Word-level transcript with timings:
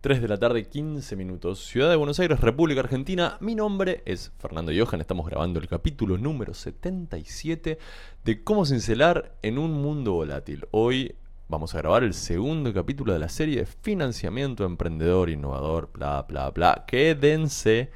3 0.00 0.22
de 0.22 0.28
la 0.28 0.38
tarde, 0.38 0.68
15 0.68 1.16
minutos, 1.16 1.58
Ciudad 1.58 1.90
de 1.90 1.96
Buenos 1.96 2.20
Aires, 2.20 2.38
República 2.38 2.82
Argentina. 2.82 3.36
Mi 3.40 3.56
nombre 3.56 4.00
es 4.06 4.30
Fernando 4.38 4.70
Johan, 4.72 5.00
estamos 5.00 5.26
grabando 5.26 5.58
el 5.58 5.66
capítulo 5.66 6.16
número 6.16 6.54
77 6.54 7.78
de 8.24 8.44
Cómo 8.44 8.64
cincelar 8.64 9.34
en 9.42 9.58
un 9.58 9.72
mundo 9.72 10.12
volátil. 10.12 10.68
Hoy 10.70 11.16
vamos 11.48 11.74
a 11.74 11.78
grabar 11.78 12.04
el 12.04 12.14
segundo 12.14 12.72
capítulo 12.72 13.12
de 13.12 13.18
la 13.18 13.28
serie 13.28 13.56
de 13.56 13.66
financiamiento 13.66 14.64
emprendedor, 14.64 15.30
innovador, 15.30 15.90
bla, 15.92 16.22
bla, 16.28 16.50
bla. 16.50 16.84
Quédense 16.86 17.90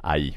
ahí. 0.00 0.36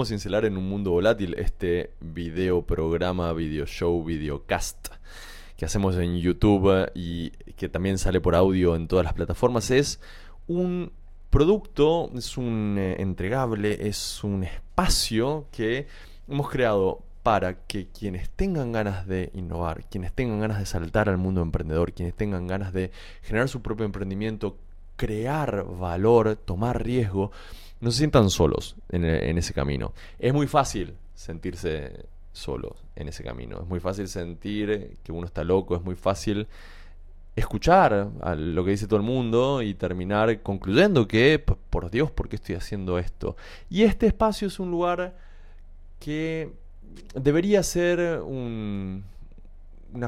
¿Cómo 0.00 0.06
cincelar 0.06 0.46
en 0.46 0.56
un 0.56 0.66
mundo 0.66 0.92
volátil? 0.92 1.34
Este 1.34 1.90
video 2.00 2.62
programa, 2.62 3.34
video 3.34 3.66
show, 3.66 4.02
videocast 4.02 4.88
que 5.58 5.66
hacemos 5.66 5.94
en 5.96 6.16
YouTube 6.18 6.90
y 6.94 7.32
que 7.58 7.68
también 7.68 7.98
sale 7.98 8.18
por 8.18 8.34
audio 8.34 8.76
en 8.76 8.88
todas 8.88 9.04
las 9.04 9.12
plataformas 9.12 9.70
es 9.70 10.00
un 10.48 10.90
producto, 11.28 12.10
es 12.14 12.38
un 12.38 12.76
eh, 12.78 12.96
entregable, 13.02 13.88
es 13.88 14.24
un 14.24 14.42
espacio 14.42 15.44
que 15.52 15.86
hemos 16.26 16.48
creado 16.48 17.02
para 17.22 17.66
que 17.66 17.88
quienes 17.88 18.30
tengan 18.30 18.72
ganas 18.72 19.06
de 19.06 19.30
innovar, 19.34 19.84
quienes 19.90 20.14
tengan 20.14 20.40
ganas 20.40 20.60
de 20.60 20.64
saltar 20.64 21.10
al 21.10 21.18
mundo 21.18 21.42
emprendedor, 21.42 21.92
quienes 21.92 22.14
tengan 22.14 22.46
ganas 22.46 22.72
de 22.72 22.90
generar 23.20 23.50
su 23.50 23.60
propio 23.60 23.84
emprendimiento, 23.84 24.56
crear 24.96 25.66
valor, 25.78 26.36
tomar 26.36 26.82
riesgo, 26.82 27.32
no 27.80 27.90
se 27.90 27.98
sientan 27.98 28.30
solos 28.30 28.76
en, 28.90 29.04
ese 29.38 29.54
camino. 29.54 29.92
Es 30.18 30.34
muy 30.34 30.46
fácil 30.46 30.94
sentirse 31.14 32.06
solos 32.32 32.84
en 32.94 33.08
ese 33.08 33.24
camino. 33.24 33.60
Es 33.62 33.66
muy 33.66 33.80
fácil 33.80 34.08
sentir 34.08 34.98
que 35.02 35.12
uno 35.12 35.26
está 35.26 35.44
loco, 35.44 35.76
es 35.76 35.82
muy 35.82 35.96
fácil 35.96 36.46
escuchar 37.36 38.10
a 38.20 38.34
lo 38.34 38.64
que 38.64 38.72
dice 38.72 38.86
todo 38.86 38.98
el 38.98 39.06
mundo 39.06 39.62
y 39.62 39.74
terminar 39.74 40.42
concluyendo 40.42 41.08
que, 41.08 41.38
por 41.38 41.90
Dios, 41.90 42.10
¿por 42.10 42.28
qué 42.28 42.36
estoy 42.36 42.54
haciendo 42.54 42.98
esto? 42.98 43.36
Y 43.70 43.84
este 43.84 44.06
espacio 44.06 44.48
es 44.48 44.60
un 44.60 44.70
lugar 44.70 45.16
que 45.98 46.52
debería 47.14 47.62
ser 47.62 48.20
una 48.20 49.02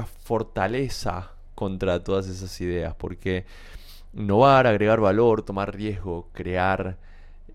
fortaleza 0.05 1.31
contra 1.55 2.03
todas 2.03 2.27
esas 2.27 2.59
ideas, 2.61 2.93
porque 2.95 3.45
innovar, 4.13 4.67
agregar 4.67 4.99
valor, 4.99 5.41
tomar 5.41 5.75
riesgo, 5.75 6.29
crear 6.33 6.97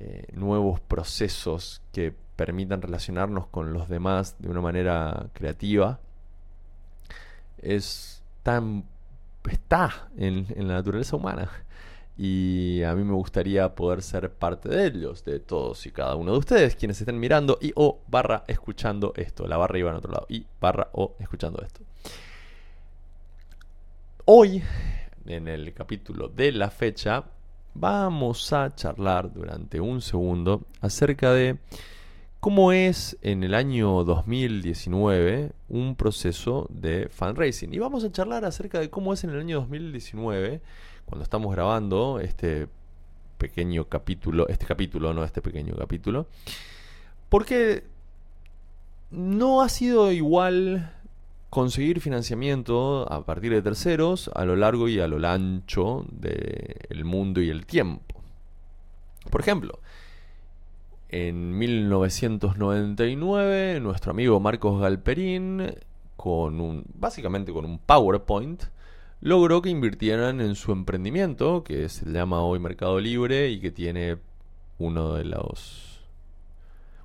eh, 0.01 0.27
nuevos 0.33 0.81
procesos 0.81 1.83
que 1.93 2.15
permitan 2.37 2.83
relacionarnos 2.83 3.47
con 3.49 3.73
los 3.73 3.89
demás 3.89 4.37
de 4.39 4.49
una 4.49 4.61
manera 4.61 5.29
creativa, 5.33 5.99
es 7.61 8.23
tan, 8.43 8.85
está 9.51 10.09
en, 10.17 10.47
en 10.51 10.69
la 10.69 10.75
naturaleza 10.75 11.17
humana. 11.17 11.51
Y 12.17 12.83
a 12.83 12.95
mí 12.95 13.05
me 13.05 13.15
gustaría 13.15 13.75
poder 13.77 14.03
ser 14.03 14.33
parte 14.33 14.69
de 14.69 14.87
ellos, 14.87 15.25
de 15.25 15.39
todos 15.39 15.87
y 15.87 15.93
cada 15.93 16.17
uno 16.17 16.33
de 16.33 16.39
ustedes, 16.39 16.75
quienes 16.75 17.01
estén 17.01 17.21
mirando 17.21 17.59
y 17.61 17.73
o 17.77 18.01
barra 18.09 18.43
escuchando 18.49 19.13
esto. 19.17 19.47
La 19.47 19.57
barra 19.57 19.79
iba 19.79 19.91
en 19.91 19.97
otro 19.97 20.11
lado. 20.11 20.27
Y 20.29 20.45
barra 20.61 20.89
o 20.93 21.15
escuchando 21.21 21.63
esto. 21.63 21.81
Hoy 24.25 24.63
en 25.27 25.49
el 25.49 25.73
capítulo 25.75 26.29
de 26.29 26.53
la 26.53 26.71
fecha, 26.71 27.25
vamos 27.81 28.53
a 28.53 28.75
charlar 28.75 29.33
durante 29.33 29.81
un 29.81 30.01
segundo 30.01 30.63
acerca 30.81 31.33
de 31.33 31.59
cómo 32.41 32.73
es 32.73 33.17
en 33.23 33.45
el 33.45 33.55
año 33.55 34.05
2019 34.05 35.53
un 35.69 35.95
proceso 35.95 36.67
de 36.71 37.09
fundraising. 37.09 37.73
Y 37.73 37.79
vamos 37.79 38.05
a 38.05 38.11
charlar 38.11 38.45
acerca 38.45 38.81
de 38.81 38.91
cómo 38.91 39.13
es 39.13 39.23
en 39.25 39.31
el 39.31 39.41
año 39.41 39.61
2019, 39.61 40.61
cuando 41.05 41.23
estamos 41.23 41.55
grabando 41.55 42.19
este 42.21 42.69
pequeño 43.39 43.85
capítulo, 43.85 44.49
este 44.49 44.67
capítulo, 44.67 45.15
no 45.15 45.23
este 45.23 45.41
pequeño 45.41 45.77
capítulo, 45.77 46.27
porque 47.29 47.85
no 49.11 49.63
ha 49.63 49.69
sido 49.69 50.11
igual 50.11 50.98
conseguir 51.51 52.01
financiamiento 52.01 53.11
a 53.11 53.25
partir 53.25 53.53
de 53.53 53.63
terceros 53.63 54.31
a 54.35 54.45
lo 54.45 54.57
largo 54.57 54.89
y 54.89 55.01
a 55.01 55.09
lo 55.09 55.27
ancho 55.27 56.05
del 56.11 57.05
mundo 57.05 57.41
y 57.41 57.49
el 57.51 57.67
tiempo. 57.67 58.21
Por 59.31 59.41
ejemplo, 59.41 59.81
en 61.09 61.57
1999 61.57 63.81
nuestro 63.81 64.11
amigo 64.11 64.41
Marcos 64.41 64.81
Galperín, 64.81 65.75
con 66.17 66.61
un, 66.61 66.85
básicamente 66.95 67.53
con 67.53 67.65
un 67.65 67.79
PowerPoint, 67.79 68.65
logró 69.21 69.63
que 69.63 69.71
invirtieran 69.71 70.41
en 70.41 70.55
su 70.55 70.73
emprendimiento, 70.73 71.65
que 71.65 71.89
se 71.89 72.11
llama 72.11 72.43
hoy 72.43 72.59
Mercado 72.59 73.01
Libre 73.01 73.49
y 73.49 73.61
que 73.61 73.71
tiene 73.71 74.19
uno 74.79 75.15
de 75.15 75.25
los 75.25 75.98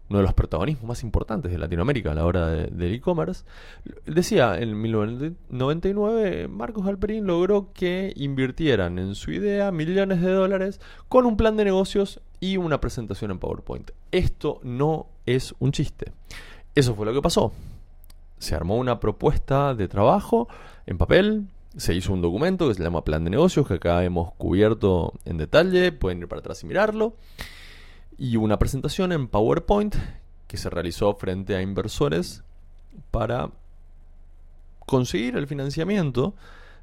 uno 0.10 0.20
de 0.20 0.24
los 0.24 0.34
protagonismos 0.34 0.88
más 0.88 1.04
importantes 1.04 1.52
de 1.52 1.58
Latinoamérica 1.58 2.12
a 2.12 2.16
la 2.16 2.26
hora 2.26 2.48
del 2.48 2.94
e-commerce, 2.94 3.46
decía 4.06 4.60
en 4.60 4.80
1999 4.80 6.48
Marcos 6.50 6.86
Alperín 6.88 7.26
logró 7.26 7.72
que 7.74 8.14
invirtieran 8.16 9.00
en 9.00 9.16
su 9.16 9.32
idea 9.32 9.72
millones 9.72 10.22
de 10.22 10.32
dólares 10.32 10.80
con 11.08 11.26
un 11.26 11.38
plan 11.38 11.56
de 11.58 11.66
negocios 11.66 12.22
y 12.40 12.58
una 12.58 12.82
presentación 12.82 13.32
en 13.32 13.40
PowerPoint. 13.40 13.92
Esto 14.12 14.60
no 14.64 15.08
es 15.26 15.56
un 15.60 15.72
chiste. 15.72 16.12
Eso 16.76 16.96
fue 16.96 17.06
lo 17.06 17.14
que 17.14 17.22
pasó. 17.22 17.54
Se 18.38 18.56
armó 18.56 18.76
una 18.76 19.00
propuesta 19.00 19.74
de 19.74 19.88
trabajo 19.88 20.50
en 20.86 20.98
papel, 20.98 21.48
se 21.78 21.96
hizo 21.96 22.12
un 22.14 22.22
documento 22.22 22.68
que 22.68 22.76
se 22.76 22.84
llama 22.84 23.06
Plan 23.06 23.24
de 23.24 23.30
Negocios, 23.30 23.68
que 23.68 23.76
acá 23.76 24.04
hemos 24.04 24.34
cubierto 24.34 25.14
en 25.24 25.38
detalle, 25.38 25.92
pueden 25.92 26.20
ir 26.20 26.28
para 26.28 26.40
atrás 26.40 26.62
y 26.64 26.68
mirarlo 26.68 27.16
y 28.18 28.38
una 28.38 28.60
presentación 28.60 29.12
en 29.12 29.28
PowerPoint 29.28 29.96
que 30.48 30.58
se 30.58 30.70
realizó 30.70 31.16
frente 31.16 31.56
a 31.56 31.62
inversores 31.62 32.44
para 33.12 33.50
conseguir 34.86 35.36
el 35.36 35.48
financiamiento 35.48 36.36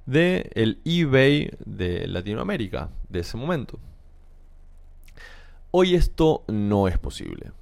del 0.07 0.51
el 0.55 0.81
eBay 0.85 1.51
de 1.65 2.07
Latinoamérica 2.09 2.91
de 3.09 3.21
ese 3.21 3.37
momento. 3.37 3.79
Hoy 5.71 5.95
esto 5.95 6.43
no 6.49 6.89
es 6.89 6.99
posible. 6.99 7.53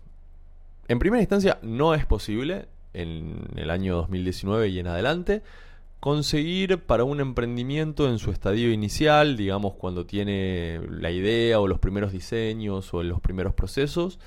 En 0.89 0.99
primera 0.99 1.21
instancia 1.21 1.59
no 1.63 1.95
es 1.95 2.07
posible 2.07 2.69
en 2.95 3.49
el 3.57 3.71
año 3.71 3.97
2019 3.97 4.69
y 4.69 4.79
en 4.79 4.87
adelante 4.87 5.43
conseguir 6.01 6.79
para 6.85 7.05
un 7.05 7.21
emprendimiento 7.21 8.09
en 8.09 8.19
su 8.19 8.31
estadio 8.31 8.73
inicial, 8.73 9.37
digamos 9.37 9.75
cuando 9.75 10.07
tiene 10.07 10.81
la 10.91 11.11
idea 11.11 11.61
o 11.61 11.67
los 11.67 11.81
primeros 11.81 12.13
diseños 12.13 12.93
o 12.95 13.03
los 13.03 13.21
primeros 13.21 13.55
procesos, 13.55 14.19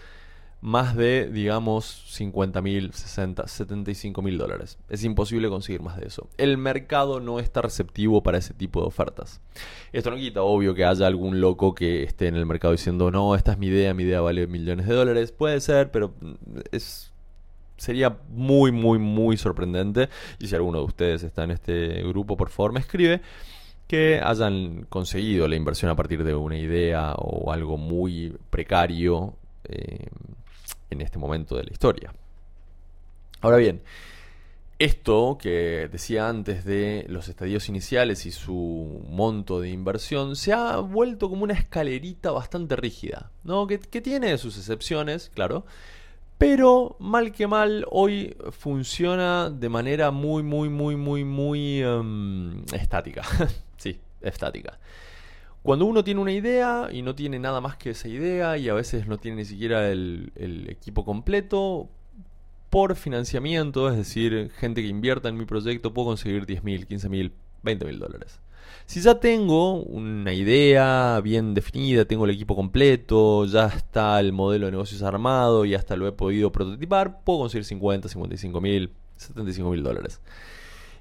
más 0.61 0.95
de, 0.95 1.27
digamos, 1.27 2.03
50 2.09 2.61
mil, 2.61 2.93
60, 2.93 3.47
75 3.47 4.21
mil 4.21 4.37
dólares. 4.37 4.77
Es 4.89 5.03
imposible 5.03 5.49
conseguir 5.49 5.81
más 5.81 5.99
de 5.99 6.05
eso. 6.05 6.29
El 6.37 6.57
mercado 6.57 7.19
no 7.19 7.39
está 7.39 7.63
receptivo 7.63 8.21
para 8.21 8.37
ese 8.37 8.53
tipo 8.53 8.81
de 8.81 8.87
ofertas. 8.87 9.41
Esto 9.91 10.11
no 10.11 10.17
quita, 10.17 10.43
obvio, 10.43 10.75
que 10.75 10.85
haya 10.85 11.07
algún 11.07 11.41
loco 11.41 11.73
que 11.73 12.03
esté 12.03 12.27
en 12.27 12.35
el 12.35 12.45
mercado 12.45 12.73
diciendo, 12.73 13.09
no, 13.09 13.33
esta 13.33 13.53
es 13.53 13.57
mi 13.57 13.67
idea, 13.67 13.95
mi 13.95 14.03
idea 14.03 14.21
vale 14.21 14.45
millones 14.45 14.87
de 14.87 14.93
dólares. 14.93 15.31
Puede 15.31 15.59
ser, 15.61 15.89
pero 15.89 16.13
es 16.71 17.11
sería 17.81 18.15
muy, 18.29 18.71
muy, 18.71 18.99
muy 18.99 19.37
sorprendente. 19.37 20.07
Y 20.39 20.47
si 20.47 20.55
alguno 20.55 20.77
de 20.79 20.85
ustedes 20.85 21.23
está 21.23 21.43
en 21.43 21.51
este 21.51 22.03
grupo, 22.03 22.37
por 22.37 22.49
favor 22.49 22.73
me 22.73 22.79
escribe 22.79 23.21
que 23.87 24.21
hayan 24.23 24.85
conseguido 24.87 25.47
la 25.47 25.55
inversión 25.55 25.89
a 25.91 25.95
partir 25.95 26.23
de 26.23 26.35
una 26.35 26.57
idea 26.57 27.13
o 27.17 27.51
algo 27.51 27.77
muy 27.77 28.37
precario 28.49 29.35
eh, 29.65 30.07
en 30.91 31.01
este 31.01 31.17
momento 31.17 31.57
de 31.57 31.63
la 31.63 31.71
historia. 31.71 32.13
Ahora 33.41 33.57
bien, 33.57 33.81
esto 34.77 35.37
que 35.41 35.89
decía 35.91 36.29
antes 36.29 36.63
de 36.63 37.05
los 37.09 37.27
estadios 37.27 37.67
iniciales 37.67 38.25
y 38.25 38.31
su 38.31 39.03
monto 39.09 39.59
de 39.59 39.69
inversión 39.69 40.35
se 40.35 40.53
ha 40.53 40.77
vuelto 40.77 41.29
como 41.29 41.43
una 41.43 41.55
escalerita 41.55 42.31
bastante 42.31 42.75
rígida, 42.75 43.31
¿no? 43.43 43.67
que, 43.67 43.79
que 43.79 44.01
tiene 44.01 44.37
sus 44.37 44.57
excepciones, 44.57 45.31
claro, 45.33 45.65
pero 46.41 46.95
mal 46.97 47.31
que 47.31 47.45
mal, 47.45 47.85
hoy 47.91 48.35
funciona 48.49 49.51
de 49.51 49.69
manera 49.69 50.09
muy, 50.09 50.41
muy, 50.41 50.69
muy, 50.69 50.95
muy, 50.95 51.23
muy 51.23 51.83
em, 51.83 52.63
estática. 52.73 53.21
sí, 53.77 53.99
estática. 54.21 54.79
Cuando 55.61 55.85
uno 55.85 56.03
tiene 56.03 56.19
una 56.19 56.31
idea 56.31 56.89
y 56.91 57.03
no 57.03 57.13
tiene 57.13 57.37
nada 57.37 57.61
más 57.61 57.77
que 57.77 57.91
esa 57.91 58.07
idea 58.07 58.57
y 58.57 58.69
a 58.69 58.73
veces 58.73 59.05
no 59.05 59.19
tiene 59.19 59.37
ni 59.37 59.45
siquiera 59.45 59.91
el, 59.91 60.31
el 60.33 60.67
equipo 60.67 61.05
completo, 61.05 61.89
por 62.71 62.95
financiamiento, 62.95 63.87
es 63.91 63.97
decir, 63.97 64.49
gente 64.57 64.81
que 64.81 64.87
invierta 64.87 65.29
en 65.29 65.37
mi 65.37 65.45
proyecto, 65.45 65.93
puedo 65.93 66.07
conseguir 66.07 66.47
10 66.47 66.63
mil, 66.63 66.87
15 66.87 67.07
mil, 67.07 67.33
20 67.63 67.85
mil 67.85 67.99
dólares. 67.99 68.39
Si 68.85 68.99
ya 68.99 69.19
tengo 69.19 69.83
una 69.83 70.33
idea 70.33 71.19
bien 71.21 71.53
definida, 71.53 72.05
tengo 72.05 72.25
el 72.25 72.31
equipo 72.31 72.55
completo, 72.55 73.45
ya 73.45 73.67
está 73.67 74.19
el 74.19 74.33
modelo 74.33 74.65
de 74.65 74.73
negocios 74.73 75.01
armado 75.01 75.63
y 75.65 75.75
hasta 75.75 75.95
lo 75.95 76.07
he 76.07 76.11
podido 76.11 76.51
prototipar, 76.51 77.23
puedo 77.23 77.39
conseguir 77.39 77.63
50, 77.63 78.09
55 78.09 78.61
mil, 78.61 78.91
75 79.15 79.69
mil 79.69 79.83
dólares. 79.83 80.19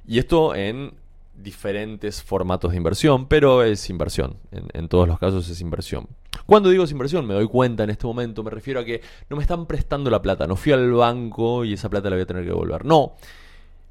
Y 0.06 0.18
esto 0.18 0.54
en 0.54 0.92
diferentes 1.34 2.22
formatos 2.22 2.70
de 2.72 2.76
inversión, 2.76 3.26
pero 3.26 3.62
es 3.62 3.88
inversión. 3.90 4.36
En, 4.50 4.88
todos 4.88 5.08
los 5.08 5.18
casos 5.18 5.48
es 5.48 5.60
inversión. 5.60 6.06
Cuando 6.46 6.70
digo 6.70 6.84
es 6.84 6.92
inversión, 6.92 7.26
me 7.26 7.34
doy 7.34 7.48
cuenta 7.48 7.84
en 7.84 7.90
este 7.90 8.06
momento, 8.06 8.42
me 8.42 8.50
refiero 8.50 8.80
a 8.80 8.84
que 8.84 9.02
no 9.28 9.36
me 9.36 9.42
están 9.42 9.66
prestando 9.66 10.10
la 10.10 10.22
plata. 10.22 10.46
No 10.46 10.56
fui 10.56 10.72
al 10.72 10.92
banco 10.92 11.64
y 11.64 11.74
esa 11.74 11.88
plata 11.88 12.10
la 12.10 12.16
voy 12.16 12.22
a 12.22 12.26
tener 12.26 12.42
que 12.42 12.50
devolver. 12.50 12.84
No. 12.84 13.14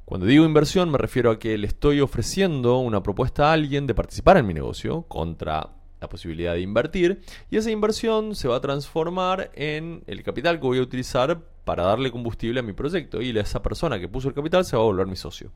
Cuando 0.09 0.25
digo 0.25 0.43
inversión, 0.43 0.89
me 0.89 0.97
refiero 0.97 1.29
a 1.29 1.37
que 1.37 1.55
le 1.55 1.67
estoy 1.67 2.01
ofreciendo 2.01 2.79
una 2.79 3.03
propuesta 3.03 3.51
a 3.51 3.53
alguien 3.53 3.85
de 3.85 3.93
participar 3.93 4.37
en 4.37 4.47
mi 4.47 4.55
negocio 4.55 5.03
contra 5.03 5.69
la 6.01 6.09
posibilidad 6.09 6.53
de 6.53 6.61
invertir 6.61 7.21
y 7.51 7.57
esa 7.57 7.69
inversión 7.69 8.33
se 8.33 8.47
va 8.47 8.55
a 8.55 8.59
transformar 8.59 9.51
en 9.53 10.01
el 10.07 10.23
capital 10.23 10.59
que 10.59 10.65
voy 10.65 10.79
a 10.79 10.81
utilizar 10.81 11.39
para 11.63 11.83
darle 11.83 12.09
combustible 12.09 12.59
a 12.59 12.63
mi 12.63 12.73
proyecto 12.73 13.21
y 13.21 13.37
esa 13.37 13.61
persona 13.61 13.99
que 13.99 14.07
puso 14.07 14.27
el 14.29 14.33
capital 14.33 14.65
se 14.65 14.75
va 14.75 14.81
a 14.81 14.85
volver 14.85 15.05
mi 15.05 15.15
socio 15.15 15.51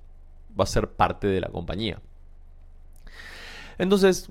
va 0.59 0.65
a 0.65 0.67
ser 0.67 0.87
parte 0.87 1.25
de 1.25 1.41
la 1.41 1.49
compañía. 1.49 1.99
Entonces, 3.79 4.29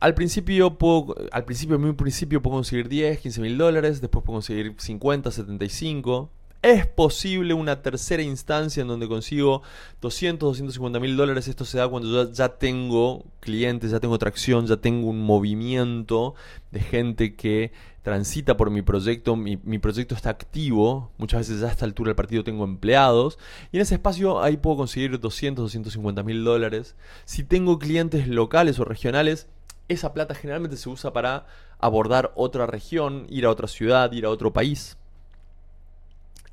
al 0.00 0.12
principio, 0.12 0.76
puedo, 0.76 1.14
al 1.30 1.46
principio, 1.46 1.96
principio 1.96 2.42
puedo 2.42 2.56
conseguir 2.56 2.90
10, 2.90 3.20
15 3.20 3.40
mil 3.40 3.56
dólares, 3.56 4.02
después 4.02 4.22
puedo 4.22 4.36
conseguir 4.36 4.74
50, 4.76 5.30
75. 5.30 6.30
Es 6.62 6.86
posible 6.86 7.54
una 7.54 7.82
tercera 7.82 8.22
instancia 8.22 8.82
en 8.82 8.86
donde 8.86 9.08
consigo 9.08 9.62
200, 10.00 10.48
250 10.50 11.00
mil 11.00 11.16
dólares. 11.16 11.48
Esto 11.48 11.64
se 11.64 11.78
da 11.78 11.88
cuando 11.88 12.08
yo 12.08 12.32
ya 12.32 12.50
tengo 12.50 13.24
clientes, 13.40 13.90
ya 13.90 13.98
tengo 13.98 14.16
tracción, 14.16 14.68
ya 14.68 14.76
tengo 14.76 15.08
un 15.08 15.22
movimiento 15.22 16.36
de 16.70 16.78
gente 16.78 17.34
que 17.34 17.72
transita 18.02 18.56
por 18.56 18.70
mi 18.70 18.80
proyecto, 18.80 19.34
mi, 19.34 19.56
proyecto 19.56 20.14
está 20.14 20.30
activo, 20.30 21.10
muchas 21.18 21.40
veces 21.40 21.60
ya 21.60 21.66
a 21.66 21.70
esta 21.72 21.84
altura 21.84 22.10
del 22.10 22.16
partido 22.16 22.44
tengo 22.44 22.64
empleados, 22.64 23.38
y 23.72 23.76
en 23.76 23.82
ese 23.82 23.94
espacio 23.94 24.40
ahí 24.40 24.56
puedo 24.56 24.76
conseguir 24.76 25.18
200, 25.18 25.64
250 25.64 26.22
mil 26.22 26.44
dólares. 26.44 26.94
Si 27.24 27.42
tengo 27.42 27.80
clientes 27.80 28.28
locales 28.28 28.78
o 28.78 28.84
regionales, 28.84 29.48
esa 29.88 30.14
plata 30.14 30.36
generalmente 30.36 30.76
se 30.76 30.88
usa 30.88 31.12
para 31.12 31.46
abordar 31.80 32.32
otra 32.36 32.66
región, 32.66 33.26
ir 33.28 33.46
a 33.46 33.50
otra 33.50 33.66
ciudad, 33.66 34.12
ir 34.12 34.26
a 34.26 34.30
otro 34.30 34.52
país. 34.52 34.96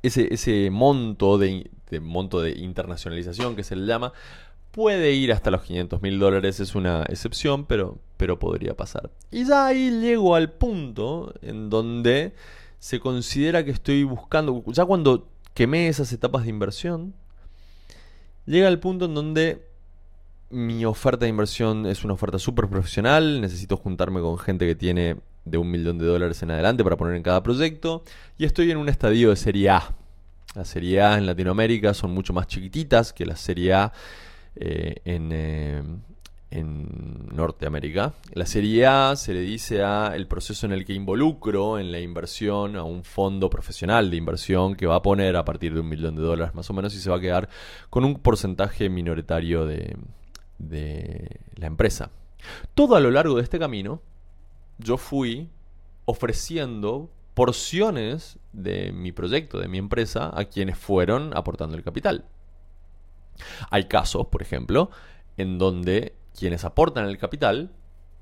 Ese, 0.02 0.32
ese 0.32 0.70
monto, 0.70 1.36
de, 1.38 1.70
monto 2.00 2.40
de 2.40 2.52
internacionalización 2.52 3.54
que 3.54 3.64
se 3.64 3.76
le 3.76 3.86
llama, 3.86 4.12
Puede 4.70 5.12
ir 5.14 5.32
hasta 5.32 5.50
los 5.50 5.62
500 5.62 6.00
mil 6.00 6.20
dólares, 6.20 6.60
es 6.60 6.76
una 6.76 7.02
excepción, 7.08 7.64
pero, 7.64 7.98
pero 8.16 8.38
podría 8.38 8.76
pasar. 8.76 9.10
Y 9.32 9.44
ya 9.44 9.66
ahí 9.66 9.90
llego 9.90 10.36
al 10.36 10.52
punto 10.52 11.34
en 11.42 11.70
donde 11.70 12.34
se 12.78 13.00
considera 13.00 13.64
que 13.64 13.72
estoy 13.72 14.04
buscando, 14.04 14.62
ya 14.68 14.84
cuando 14.84 15.28
quemé 15.54 15.88
esas 15.88 16.12
etapas 16.12 16.44
de 16.44 16.50
inversión, 16.50 17.14
llega 18.46 18.68
al 18.68 18.78
punto 18.78 19.06
en 19.06 19.14
donde 19.14 19.66
mi 20.50 20.84
oferta 20.84 21.24
de 21.24 21.30
inversión 21.30 21.86
es 21.86 22.04
una 22.04 22.14
oferta 22.14 22.38
súper 22.38 22.68
profesional, 22.68 23.40
necesito 23.40 23.76
juntarme 23.76 24.20
con 24.20 24.38
gente 24.38 24.68
que 24.68 24.76
tiene 24.76 25.16
de 25.50 25.58
un 25.58 25.70
millón 25.70 25.98
de 25.98 26.06
dólares 26.06 26.42
en 26.42 26.50
adelante 26.50 26.84
para 26.84 26.96
poner 26.96 27.16
en 27.16 27.22
cada 27.22 27.42
proyecto, 27.42 28.04
y 28.38 28.44
estoy 28.44 28.70
en 28.70 28.78
un 28.78 28.88
estadio 28.88 29.30
de 29.30 29.36
serie 29.36 29.70
A. 29.70 29.94
La 30.54 30.64
serie 30.64 31.00
A 31.00 31.16
en 31.16 31.26
Latinoamérica 31.26 31.94
son 31.94 32.12
mucho 32.12 32.32
más 32.32 32.46
chiquititas 32.46 33.12
que 33.12 33.24
la 33.24 33.36
serie 33.36 33.72
A 33.72 33.92
eh, 34.56 34.96
en, 35.04 35.30
eh, 35.32 35.82
en, 36.50 37.28
Norteamérica. 37.32 38.14
La 38.34 38.46
Serie 38.46 38.84
A 38.84 39.14
se 39.14 39.32
le 39.32 39.40
dice 39.40 39.82
a 39.84 40.12
el 40.16 40.26
proceso 40.26 40.66
en 40.66 40.72
el 40.72 40.84
que 40.84 40.92
involucro 40.92 41.78
en 41.78 41.92
la 41.92 42.00
inversión 42.00 42.76
a 42.76 42.82
un 42.82 43.04
fondo 43.04 43.48
profesional 43.48 44.10
de 44.10 44.16
inversión 44.16 44.74
que 44.74 44.86
va 44.86 44.96
a 44.96 45.02
poner 45.02 45.36
a 45.36 45.44
partir 45.44 45.72
de 45.72 45.80
un 45.80 45.88
millón 45.88 46.16
de 46.16 46.22
dólares 46.22 46.54
más 46.54 46.68
o 46.68 46.72
menos 46.72 46.94
y 46.94 46.98
se 46.98 47.10
va 47.10 47.16
a 47.16 47.20
quedar 47.20 47.48
con 47.88 48.04
un 48.04 48.16
porcentaje 48.16 48.88
minoritario 48.88 49.64
de 49.64 49.96
la 51.54 51.66
empresa. 51.66 52.10
Todo 52.74 52.96
a 52.96 53.00
lo 53.00 53.10
largo 53.10 53.36
de 53.36 53.42
este 53.42 53.58
camino 53.58 54.02
yo 54.80 54.96
fui 54.96 55.48
ofreciendo 56.04 57.10
porciones 57.34 58.38
de 58.52 58.92
mi 58.92 59.12
proyecto, 59.12 59.58
de 59.58 59.68
mi 59.68 59.78
empresa, 59.78 60.30
a 60.34 60.44
quienes 60.44 60.76
fueron 60.76 61.36
aportando 61.36 61.76
el 61.76 61.82
capital. 61.82 62.24
Hay 63.70 63.84
casos, 63.84 64.26
por 64.26 64.42
ejemplo, 64.42 64.90
en 65.36 65.58
donde 65.58 66.14
quienes 66.38 66.64
aportan 66.64 67.06
el 67.06 67.18
capital 67.18 67.70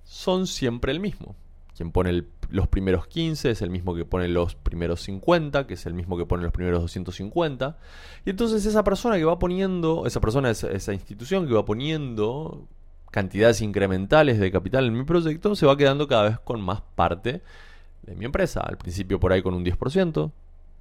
son 0.05 0.47
siempre 0.47 0.93
el 0.93 1.01
mismo. 1.01 1.35
Quien 1.77 1.93
pone 1.93 2.25
los 2.51 2.67
primeros 2.69 3.07
15 3.07 3.51
es 3.51 3.63
el 3.63 3.71
mismo 3.71 3.95
que 3.95 4.05
pone 4.05 4.29
los 4.29 4.55
primeros 4.55 5.03
50, 5.03 5.67
que 5.67 5.75
es 5.75 5.87
el 5.87 5.95
mismo 5.95 6.17
que 6.17 6.27
pone 6.27 6.43
los 6.43 6.53
primeros 6.53 6.81
250. 6.83 7.79
Y 8.25 8.31
entonces 8.31 8.67
esa 8.67 8.85
persona 8.85 9.17
que 9.17 9.25
va 9.25 9.39
poniendo, 9.39 10.07
esa 10.07 10.21
persona, 10.21 10.51
esa, 10.51 10.71
esa 10.71 10.93
institución 10.93 11.47
que 11.47 11.55
va 11.55 11.65
poniendo 11.65 12.67
cantidades 13.11 13.61
incrementales 13.61 14.39
de 14.39 14.51
capital 14.51 14.87
en 14.87 14.97
mi 14.97 15.05
proyecto, 15.05 15.55
se 15.57 15.67
va 15.67 15.77
quedando 15.77 16.07
cada 16.09 16.25
vez 16.25 16.39
con 16.41 16.61
más 16.61 16.83
parte 16.95 17.43
de 18.03 18.15
mi 18.15 18.25
empresa. 18.25 18.61
Al 18.61 18.79
principio 18.79 19.19
por 19.19 19.33
ahí 19.33 19.43
con 19.43 19.55
un 19.55 19.65
10%, 19.65 20.33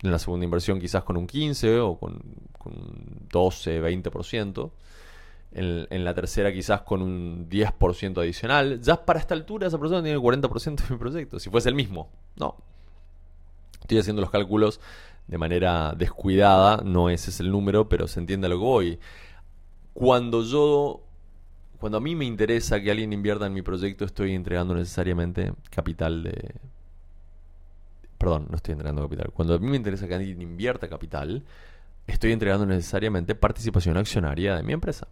en 0.04 0.12
la 0.12 0.20
segunda 0.20 0.44
inversión 0.44 0.80
quizás 0.80 1.04
con 1.04 1.18
un 1.18 1.28
15 1.28 1.80
o 1.80 1.98
con, 1.98 2.22
un 2.66 3.28
12, 3.32 3.82
20%. 3.82 4.72
En, 5.54 5.88
en 5.90 6.04
la 6.04 6.14
tercera 6.14 6.52
quizás 6.52 6.82
con 6.82 7.02
un 7.02 7.50
10% 7.50 8.20
adicional. 8.20 8.82
Ya 8.82 9.06
para 9.06 9.20
esta 9.20 9.34
altura 9.34 9.68
esa 9.68 9.80
persona 9.80 10.04
tiene 10.04 10.18
el 10.18 10.22
40% 10.22 10.76
de 10.76 10.94
mi 10.94 10.98
proyecto. 11.00 11.40
Si 11.40 11.50
fuese 11.50 11.70
el 11.70 11.76
mismo. 11.76 12.10
No. 12.36 12.58
Estoy 13.82 14.00
haciendo 14.00 14.22
los 14.22 14.30
cálculos 14.30 14.80
de 15.28 15.38
manera 15.38 15.94
descuidada. 15.98 16.82
No 16.84 17.10
ese 17.10 17.30
es 17.30 17.40
el 17.40 17.52
número, 17.52 17.90
pero 17.90 18.08
se 18.08 18.20
entiende 18.20 18.48
a 18.48 18.50
lo 18.50 18.58
que 18.58 18.66
voy. 18.66 19.00
Cuando 19.94 20.44
yo... 20.44 21.07
Cuando 21.80 21.98
a 22.00 22.02
mí 22.02 22.16
me 22.16 22.26
interesa 22.26 22.82
que 22.82 22.92
alguien 22.92 23.14
invierta 23.14 23.46
en 23.46 23.54
mi 23.54 23.62
proyecto, 23.62 24.06
estoy 24.06 24.34
entregando 24.34 24.74
necesariamente 24.74 25.54
capital 25.70 26.24
de, 26.24 26.56
Perdón, 28.18 28.48
no 28.50 28.56
estoy 28.56 28.72
entregando 28.74 29.04
capital. 29.04 29.32
Cuando 29.34 29.54
a 29.54 29.60
mí 29.60 29.68
me 29.68 29.78
interesa 29.78 30.08
que 30.08 30.16
alguien 30.16 30.42
invierta 30.42 30.88
capital, 30.88 31.44
estoy 32.08 32.32
entregando 32.32 32.66
necesariamente 32.66 33.36
participación 33.36 33.98
accionaria 33.98 34.56
de 34.56 34.64
mi 34.64 34.74
empresa. 34.74 35.08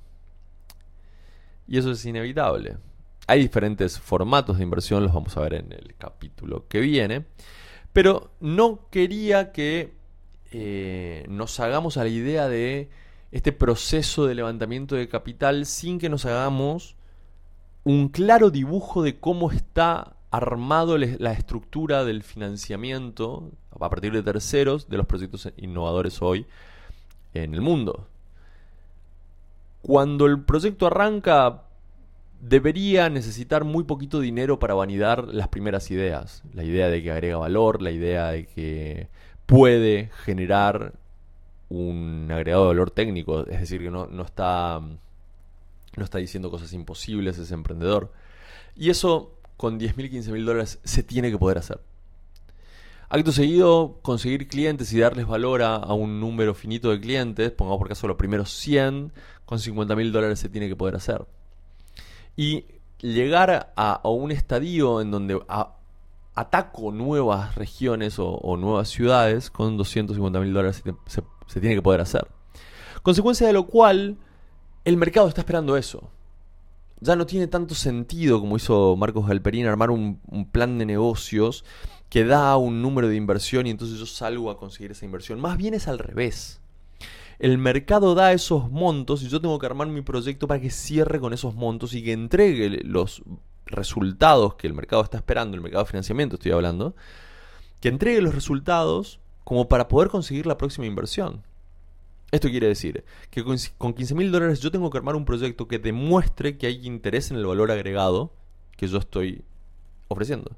Y 1.68 1.78
eso 1.78 1.92
es 1.92 2.04
inevitable. 2.06 2.78
Hay 3.28 3.42
diferentes 3.42 4.00
formatos 4.00 4.58
de 4.58 4.64
inversión, 4.64 5.04
los 5.04 5.14
vamos 5.14 5.36
a 5.38 5.42
ver 5.42 5.56
en 5.56 5.72
el 5.72 5.96
capítulo 5.98 6.68
que 6.68 6.80
viene. 6.80 7.26
Pero 7.94 8.32
no 8.40 8.88
quería 8.90 9.52
que 9.52 9.94
eh, 10.52 11.26
nos 11.30 11.60
hagamos 11.60 11.98
a 11.98 12.04
la 12.04 12.10
idea 12.10 12.48
de 12.48 12.90
este 13.36 13.52
proceso 13.52 14.28
de 14.28 14.34
levantamiento 14.34 14.96
de 14.96 15.10
capital 15.10 15.66
sin 15.66 16.00
que 16.00 16.08
nos 16.08 16.26
hagamos 16.26 16.96
un 17.84 18.08
claro 18.08 18.50
dibujo 18.50 19.04
de 19.04 19.20
cómo 19.20 19.52
está 19.52 20.16
armado 20.32 20.98
la 20.98 21.34
estructura 21.34 22.06
del 22.06 22.24
financiamiento 22.24 23.52
a 23.78 23.90
partir 23.90 24.14
de 24.14 24.24
terceros 24.24 24.88
de 24.88 24.96
los 24.96 25.06
proyectos 25.06 25.52
innovadores 25.58 26.22
hoy 26.22 26.46
en 27.34 27.54
el 27.54 27.60
mundo. 27.60 28.08
Cuando 29.82 30.28
el 30.28 30.40
proyecto 30.40 30.88
arranca, 30.88 31.64
debería 32.40 33.10
necesitar 33.10 33.66
muy 33.66 33.84
poquito 33.84 34.22
dinero 34.22 34.60
para 34.60 34.76
validar 34.76 35.28
las 35.28 35.50
primeras 35.50 35.92
ideas. 35.92 36.42
La 36.54 36.64
idea 36.64 36.88
de 36.88 37.04
que 37.04 37.12
agrega 37.12 37.36
valor, 37.36 37.82
la 37.82 37.92
idea 37.92 38.30
de 38.30 38.46
que 38.46 39.10
puede 39.46 40.10
generar 40.24 40.94
un 41.70 42.28
agregado 42.32 42.64
de 42.64 42.68
valor 42.70 42.92
técnico, 42.92 43.46
es 43.48 43.60
decir, 43.60 43.82
que 43.82 43.90
no, 43.90 44.08
no 44.08 44.24
está, 44.24 44.80
no 44.80 46.04
está 46.04 46.18
diciendo 46.18 46.52
cosas 46.52 46.74
imposibles 46.74 47.38
ese 47.38 47.54
emprendedor. 47.54 48.12
Y 48.76 48.90
eso 48.90 49.40
con 49.58 49.80
10.000, 49.80 50.12
15.000 50.12 50.46
dólares 50.46 50.80
se 50.84 51.04
tiene 51.04 51.32
que 51.32 51.38
poder 51.38 51.58
hacer. 51.58 51.80
Acto 53.08 53.32
seguido, 53.32 54.00
conseguir 54.02 54.48
clientes 54.48 54.92
y 54.92 55.00
darles 55.00 55.28
valor 55.28 55.62
a, 55.62 55.78
un 55.94 56.20
número 56.20 56.54
finito 56.54 56.90
de 56.90 57.00
clientes, 57.00 57.52
pongamos 57.52 57.78
por 57.78 57.88
caso 57.88 58.08
los 58.08 58.18
primeros 58.18 58.50
100, 58.52 59.14
con 59.46 59.60
50.000 59.60 60.12
dólares 60.12 60.40
se 60.40 60.50
tiene 60.50 60.68
que 60.68 60.76
poder 60.76 60.96
hacer. 60.96 61.26
Y 62.36 62.66
llegar 63.00 63.74
a, 63.76 64.02
un 64.06 64.32
estadio 64.32 65.02
en 65.02 65.12
donde 65.12 65.40
ataco 66.34 66.92
nuevas 66.92 67.56
regiones 67.56 68.16
o, 68.18 68.58
nuevas 68.58 68.90
ciudades 68.90 69.52
con 69.52 69.78
250.000 69.78 70.52
dólares 70.52 70.82
se, 70.84 70.96
se 71.06 71.22
tiene 71.60 71.76
que 71.76 71.82
poder 71.82 72.02
hacer. 72.02 72.28
Consecuencia 73.02 73.48
de 73.48 73.54
lo 73.54 73.68
cual, 73.68 74.18
el 74.84 74.98
mercado 74.98 75.28
está 75.28 75.42
esperando 75.42 75.78
eso 75.78 76.10
ya 77.02 77.16
no 77.16 77.26
tiene 77.26 77.48
tanto 77.48 77.76
sentido 77.76 78.40
como 78.40 78.58
hizo 78.58 78.96
Marcos 78.96 79.28
Galperín 79.28 79.68
armar 79.68 79.92
un, 79.92 80.20
plan 80.52 80.78
de 80.78 80.86
negocios 80.86 81.66
que 82.10 82.26
da 82.26 82.56
un 82.58 82.82
número 82.82 83.08
de 83.08 83.16
inversión 83.16 83.68
y 83.68 83.72
entonces 83.72 84.00
yo 84.00 84.06
salgo 84.06 84.50
a 84.50 84.58
conseguir 84.58 84.92
esa 84.92 85.06
inversión. 85.06 85.40
Más 85.40 85.58
bien 85.58 85.74
es 85.74 85.88
al 85.88 86.00
revés. 86.00 86.62
el 87.40 87.58
mercado 87.58 88.16
da 88.16 88.32
esos 88.32 88.72
montos 88.72 89.22
y 89.24 89.28
yo 89.28 89.42
tengo 89.42 89.60
que 89.60 89.66
armar 89.66 89.88
mi 89.88 90.02
proyecto 90.02 90.48
para 90.48 90.62
que 90.62 90.70
cierre 90.70 91.20
con 91.20 91.34
esos 91.34 91.54
montos 91.56 91.94
y 91.94 92.04
que 92.04 92.14
entregue 92.14 92.70
los 92.84 93.24
resultados 93.66 94.56
que 94.56 94.68
el 94.68 94.74
mercado 94.74 95.04
está 95.04 95.18
esperando, 95.18 95.56
el 95.56 95.62
mercado 95.62 95.84
de 95.84 95.90
financiamiento 95.90 96.36
estoy 96.36 96.54
hablando, 96.54 96.96
que 97.82 97.90
entregue 97.90 98.22
los 98.22 98.36
resultados 98.36 99.20
como 99.46 99.70
para 99.70 99.88
poder 99.88 100.10
conseguir 100.10 100.46
la 100.46 100.58
próxima 100.58 100.86
inversión. 100.86 101.44
Esto 102.32 102.50
quiere 102.50 102.68
decir 102.68 103.06
que 103.30 103.46
con 103.78 103.94
15 103.94 104.16
mil 104.16 104.32
dólares 104.32 104.60
yo 104.60 104.72
tengo 104.72 104.90
que 104.90 104.98
armar 104.98 105.16
un 105.16 105.24
proyecto 105.24 105.70
que 105.70 105.80
demuestre 105.80 106.58
que 106.58 106.68
hay 106.68 106.86
interés 106.86 107.32
en 107.32 107.38
el 107.38 107.46
valor 107.46 107.72
agregado 107.72 108.34
que 108.76 108.88
yo 108.88 108.98
estoy 108.98 109.44
ofreciendo. 110.10 110.52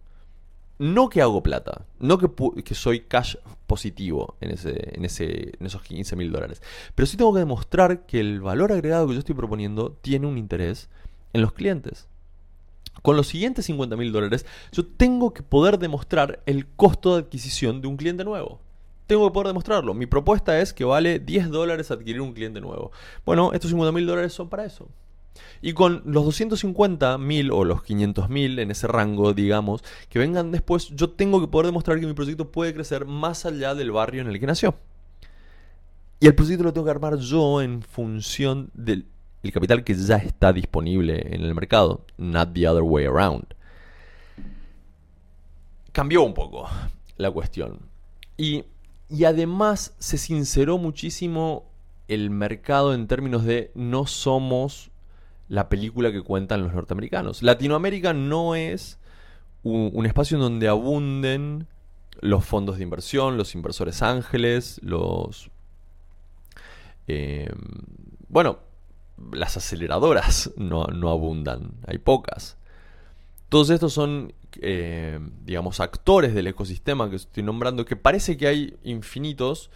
No 0.79 1.10
que 1.10 1.22
hago 1.22 1.44
plata, 1.44 1.86
no 2.00 2.17
que, 2.17 2.29
que 2.63 2.75
soy 2.75 3.01
cash 3.01 3.36
positivo 3.67 4.36
en, 4.41 4.51
ese, 4.51 4.96
en, 4.96 5.06
ese, 5.06 5.53
en 5.60 5.65
esos 5.65 5.82
15 5.82 6.15
mil 6.15 6.32
dólares, 6.32 6.62
pero 6.96 7.06
sí 7.06 7.17
tengo 7.17 7.34
que 7.34 7.39
demostrar 7.39 8.06
que 8.06 8.20
el 8.20 8.41
valor 8.41 8.72
agregado 8.72 9.08
que 9.08 9.13
yo 9.13 9.20
estoy 9.20 9.36
proponiendo 9.36 9.91
tiene 10.01 10.27
un 10.27 10.38
interés 10.38 10.89
en 11.34 11.41
los 11.41 11.51
clientes. 11.51 12.08
Con 13.01 13.17
los 13.17 13.27
siguientes 13.27 13.65
50 13.65 13.96
mil 13.96 14.12
dólares, 14.12 14.46
yo 14.72 14.86
tengo 14.86 15.34
que 15.34 15.44
poder 15.44 15.77
demostrar 15.77 16.41
el 16.46 16.67
costo 16.67 17.15
de 17.15 17.24
adquisición 17.24 17.82
de 17.82 17.88
un 17.88 17.98
cliente 17.98 18.24
nuevo. 18.24 18.62
Tengo 19.08 19.28
que 19.28 19.34
poder 19.34 19.48
demostrarlo. 19.48 19.94
Mi 19.94 20.06
propuesta 20.06 20.60
es 20.60 20.74
que 20.74 20.84
vale 20.84 21.20
10 21.20 21.50
dólares 21.50 21.92
adquirir 21.92 22.22
un 22.22 22.34
cliente 22.34 22.62
nuevo. 22.62 22.92
Bueno, 23.26 23.54
estos 23.54 23.72
50 23.72 23.92
mil 23.94 24.06
dólares 24.06 24.34
son 24.34 24.50
para 24.50 24.66
eso. 24.66 24.88
Y 25.62 25.74
con 25.74 26.02
los 26.06 26.26
250 26.26 27.18
mil 27.18 27.52
o 27.52 27.64
los 27.64 27.84
500 27.84 28.30
mil 28.30 28.60
en 28.60 28.72
ese 28.72 28.88
rango, 28.88 29.34
digamos, 29.34 29.84
que 30.10 30.20
vengan 30.20 30.52
después, 30.52 30.90
yo 30.90 31.10
tengo 31.10 31.42
que 31.42 31.48
poder 31.48 31.68
demostrar 31.68 32.00
que 32.00 32.08
mi 32.08 32.14
proyecto 32.14 32.52
puede 32.52 32.74
crecer 32.74 33.06
más 33.06 33.46
allá 33.46 33.76
del 33.76 33.92
barrio 33.92 34.22
en 34.22 34.28
el 34.28 34.40
que 34.40 34.48
nació. 34.48 34.76
Y 36.20 36.28
el 36.28 36.36
proyecto 36.36 36.64
lo 36.64 36.74
tengo 36.74 36.86
que 36.86 36.92
armar 36.92 37.18
yo 37.18 37.62
en 37.62 37.82
función 37.82 38.72
del 38.74 39.06
capital 39.54 39.84
que 39.84 39.94
ya 39.94 40.18
está 40.18 40.52
disponible 40.52 41.28
en 41.34 41.42
el 41.44 41.54
mercado, 41.54 42.06
not 42.18 42.54
the 42.54 42.68
other 42.68 42.84
way 42.84 43.06
around. 43.06 43.46
Cambió 45.92 46.24
un 46.24 46.34
poco 46.34 46.68
la 47.18 47.32
cuestión. 47.32 47.80
Y, 48.38 48.64
y 49.10 49.26
además 49.26 49.96
se 50.00 50.18
sinceró 50.18 50.78
muchísimo 50.78 51.66
el 52.08 52.30
mercado 52.30 52.94
en 52.94 53.08
términos 53.08 53.44
de 53.44 53.72
no 53.76 54.06
somos 54.06 54.92
la 55.50 55.70
película 55.70 56.12
que 56.12 56.22
cuentan 56.22 56.64
los 56.64 56.74
norteamericanos. 56.74 57.42
Latinoamérica 57.42 58.14
no 58.14 58.56
es 58.56 59.00
un, 59.64 60.06
espacio 60.06 60.38
en 60.38 60.42
donde 60.42 60.68
abunden 60.68 61.68
los 62.20 62.46
fondos 62.46 62.78
de 62.78 62.84
inversión, 62.84 63.38
los 63.38 63.56
inversores 63.56 64.02
ángeles, 64.02 64.80
los... 64.84 65.50
Eh, 67.08 67.50
bueno, 68.28 68.60
las 69.32 69.58
aceleradoras 69.58 70.52
no, 70.58 70.84
abundan, 71.10 71.72
hay 71.86 71.98
pocas. 71.98 72.58
Todos 73.50 73.70
estos 73.70 73.94
son, 73.94 74.34
eh, 74.62 75.20
digamos, 75.44 75.80
actores 75.80 76.34
del 76.34 76.48
ecosistema 76.48 77.10
que 77.10 77.18
estoy 77.18 77.44
nombrando, 77.44 77.86
que 77.86 77.96
parece 77.96 78.38
que 78.38 78.48
hay 78.48 78.78
infinitos 78.84 79.70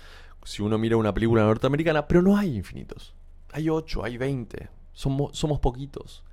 si 0.43 0.61
uno 0.61 0.77
mira 0.77 0.97
una 0.97 1.13
película 1.13 1.43
norteamericana, 1.43 2.07
pero 2.07 2.21
no 2.21 2.37
hay 2.37 2.55
infinitos. 2.55 3.13
Hay 3.51 3.69
8, 3.69 4.03
hay 4.03 4.17
20, 4.17 4.69
somos, 4.93 5.37
somos 5.37 5.59
poquitos. 5.59 6.23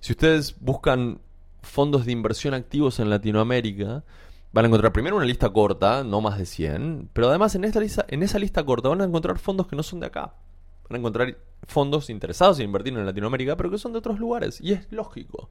Si 0.00 0.12
ustedes 0.12 0.56
buscan 0.60 1.20
fondos 1.62 2.06
de 2.06 2.12
inversión 2.12 2.54
activos 2.54 3.00
en 3.00 3.10
Latinoamérica, 3.10 4.04
van 4.52 4.64
a 4.64 4.68
encontrar 4.68 4.92
primero 4.92 5.16
una 5.16 5.26
lista 5.26 5.50
corta, 5.50 6.02
no 6.04 6.20
más 6.20 6.38
de 6.38 6.46
100, 6.46 7.10
pero 7.12 7.28
además 7.28 7.54
en, 7.54 7.64
esta 7.64 7.80
lista, 7.80 8.04
en 8.08 8.22
esa 8.22 8.38
lista 8.38 8.64
corta 8.64 8.88
van 8.88 9.00
a 9.00 9.04
encontrar 9.04 9.38
fondos 9.38 9.66
que 9.66 9.76
no 9.76 9.82
son 9.82 10.00
de 10.00 10.06
acá. 10.06 10.34
Van 10.88 10.96
a 10.96 10.98
encontrar 10.98 11.36
fondos 11.68 12.10
interesados 12.10 12.58
en 12.58 12.64
invertir 12.66 12.92
en 12.94 13.06
Latinoamérica, 13.06 13.56
pero 13.56 13.70
que 13.70 13.78
son 13.78 13.92
de 13.92 13.98
otros 13.98 14.18
lugares. 14.18 14.60
Y 14.60 14.72
es 14.72 14.90
lógico. 14.90 15.50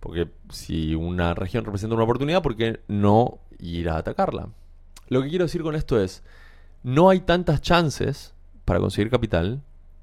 Porque 0.00 0.28
si 0.50 0.94
una 0.94 1.34
región 1.34 1.64
representa 1.64 1.94
una 1.94 2.04
oportunidad, 2.04 2.42
¿por 2.42 2.56
qué 2.56 2.80
no 2.88 3.38
ir 3.58 3.88
a 3.90 3.98
atacarla? 3.98 4.48
Lo 5.08 5.22
que 5.22 5.28
quiero 5.28 5.44
decir 5.44 5.62
con 5.62 5.76
esto 5.76 6.00
es, 6.00 6.22
no 6.82 7.10
hay 7.10 7.20
tantas 7.20 7.60
chances 7.60 8.34
para 8.64 8.80
conseguir 8.80 9.10
capital 9.10 9.62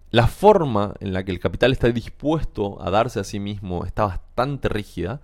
la 0.09 0.27
forma 0.27 0.93
en 1.01 1.11
la 1.13 1.23
que 1.23 1.31
el 1.31 1.39
capital 1.39 1.73
está 1.73 1.89
dispuesto 1.89 2.81
a 2.81 2.89
darse 2.89 3.19
a 3.19 3.25
sí 3.25 3.39
mismo 3.39 3.85
está 3.85 4.05
bastante 4.05 4.69
rígida 4.69 5.19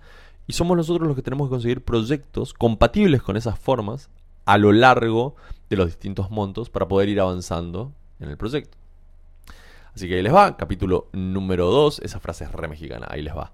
y 0.46 0.52
somos 0.52 0.76
nosotros 0.76 1.08
los 1.08 1.16
que 1.16 1.22
tenemos 1.22 1.48
que 1.48 1.52
conseguir 1.52 1.82
proyectos 1.82 2.52
compatibles 2.52 3.22
con 3.22 3.36
esas 3.38 3.58
formas 3.58 4.10
a 4.44 4.58
lo 4.58 4.72
largo 4.72 5.36
de 5.70 5.76
los 5.76 5.86
distintos 5.86 6.30
montos 6.30 6.68
para 6.68 6.86
poder 6.86 7.08
ir 7.08 7.18
avanzando 7.18 7.92
en 8.20 8.28
el 8.28 8.36
proyecto. 8.36 8.76
Así 9.94 10.06
que 10.06 10.16
ahí 10.16 10.22
les 10.22 10.34
va, 10.34 10.56
capítulo 10.56 11.08
número 11.12 11.70
2, 11.70 12.00
esa 12.00 12.20
frase 12.20 12.44
es 12.44 12.52
re 12.52 12.68
mexicana, 12.68 13.06
ahí 13.08 13.22
les 13.22 13.34
va. 13.34 13.52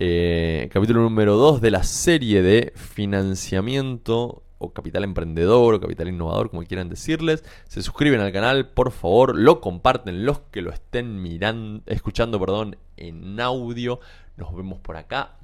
Eh, 0.00 0.68
capítulo 0.72 1.00
número 1.00 1.36
2 1.36 1.60
de 1.60 1.72
la 1.72 1.82
serie 1.82 2.40
de 2.40 2.72
financiamiento 2.76 4.44
o 4.58 4.72
capital 4.72 5.02
emprendedor 5.02 5.74
o 5.74 5.80
capital 5.80 6.08
innovador, 6.08 6.50
como 6.50 6.62
quieran 6.62 6.88
decirles. 6.88 7.42
Se 7.66 7.82
suscriben 7.82 8.20
al 8.20 8.30
canal, 8.30 8.68
por 8.68 8.92
favor, 8.92 9.36
lo 9.36 9.60
comparten 9.60 10.24
los 10.24 10.38
que 10.52 10.62
lo 10.62 10.70
estén 10.70 11.20
mirando, 11.20 11.82
escuchando, 11.86 12.38
perdón, 12.38 12.76
en 12.96 13.40
audio. 13.40 13.98
Nos 14.36 14.54
vemos 14.54 14.78
por 14.78 14.96
acá 14.96 15.36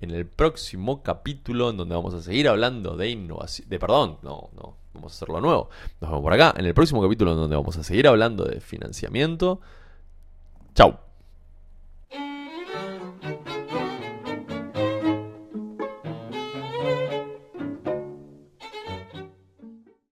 en 0.00 0.10
el 0.10 0.26
próximo 0.26 1.02
capítulo 1.02 1.70
en 1.70 1.78
donde 1.78 1.94
vamos 1.94 2.12
a 2.12 2.20
seguir 2.20 2.48
hablando 2.48 2.96
de 2.98 3.08
innovación, 3.08 3.66
de 3.70 3.78
perdón, 3.78 4.18
no, 4.22 4.50
no, 4.54 4.76
vamos 4.92 5.12
a 5.12 5.16
hacerlo 5.16 5.40
nuevo. 5.40 5.70
Nos 6.02 6.10
vemos 6.10 6.22
por 6.22 6.34
acá 6.34 6.52
en 6.58 6.66
el 6.66 6.74
próximo 6.74 7.00
capítulo 7.00 7.32
en 7.32 7.38
donde 7.38 7.56
vamos 7.56 7.78
a 7.78 7.82
seguir 7.82 8.06
hablando 8.06 8.44
de 8.44 8.60
financiamiento. 8.60 9.60
Chao. 10.74 11.11